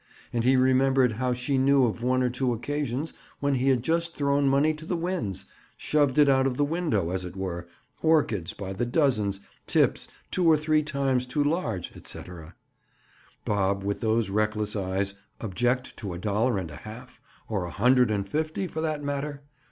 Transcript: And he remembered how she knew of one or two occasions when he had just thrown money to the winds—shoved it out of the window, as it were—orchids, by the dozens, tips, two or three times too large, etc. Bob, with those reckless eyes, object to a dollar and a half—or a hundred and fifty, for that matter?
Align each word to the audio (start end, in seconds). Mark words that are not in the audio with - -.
And 0.33 0.43
he 0.43 0.55
remembered 0.57 1.11
how 1.11 1.33
she 1.33 1.59
knew 1.59 1.85
of 1.85 2.01
one 2.01 2.23
or 2.23 2.29
two 2.31 2.53
occasions 2.53 3.13
when 3.39 3.53
he 3.53 3.67
had 3.69 3.83
just 3.83 4.15
thrown 4.15 4.49
money 4.49 4.73
to 4.73 4.85
the 4.87 4.97
winds—shoved 4.97 6.17
it 6.17 6.27
out 6.27 6.47
of 6.47 6.57
the 6.57 6.65
window, 6.65 7.11
as 7.11 7.23
it 7.23 7.35
were—orchids, 7.35 8.53
by 8.53 8.73
the 8.73 8.87
dozens, 8.87 9.41
tips, 9.67 10.07
two 10.31 10.47
or 10.47 10.57
three 10.57 10.81
times 10.81 11.27
too 11.27 11.43
large, 11.43 11.91
etc. 11.95 12.55
Bob, 13.45 13.83
with 13.83 14.01
those 14.01 14.31
reckless 14.31 14.75
eyes, 14.75 15.13
object 15.39 15.95
to 15.97 16.13
a 16.13 16.17
dollar 16.17 16.57
and 16.57 16.71
a 16.71 16.77
half—or 16.77 17.63
a 17.65 17.69
hundred 17.69 18.09
and 18.09 18.27
fifty, 18.27 18.65
for 18.65 18.81
that 18.81 19.03
matter? 19.03 19.43